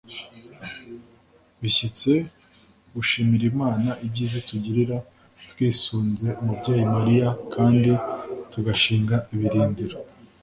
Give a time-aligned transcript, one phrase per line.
[1.61, 2.11] bishyitse,
[2.95, 4.97] gushimira imana ibyiza itugirira
[5.51, 7.91] twisunze umubyeyi mariya, kandi
[8.51, 9.97] tugashinga ibirindiro